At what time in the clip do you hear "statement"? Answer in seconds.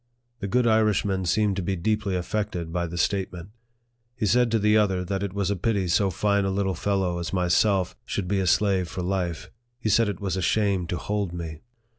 2.97-3.49